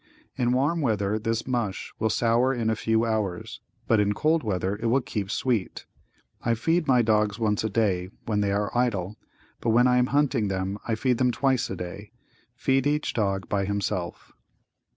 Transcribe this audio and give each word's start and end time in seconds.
In 0.35 0.51
warm 0.53 0.81
weather 0.81 1.19
this 1.19 1.45
mush 1.45 1.93
will 1.99 2.09
sour 2.09 2.51
in 2.55 2.71
a 2.71 2.75
few 2.75 3.05
hours, 3.05 3.61
but 3.87 3.99
in 3.99 4.13
cold 4.13 4.41
weather 4.41 4.75
it 4.77 4.87
will 4.87 4.99
keep 4.99 5.29
sweet. 5.29 5.85
I 6.41 6.55
feed 6.55 6.87
my 6.87 7.03
dogs 7.03 7.37
once 7.37 7.63
a 7.63 7.69
day 7.69 8.09
when 8.25 8.41
they 8.41 8.51
are 8.51 8.75
idle, 8.75 9.15
but 9.59 9.69
when 9.69 9.85
I 9.85 9.97
am 9.97 10.07
hunting 10.07 10.47
them 10.47 10.79
I 10.87 10.95
feed 10.95 11.19
them 11.19 11.29
twice 11.31 11.69
a 11.69 11.75
day. 11.75 12.09
Feed 12.55 12.87
each 12.87 13.13
dog 13.13 13.47
by 13.47 13.65
himself. 13.65 14.31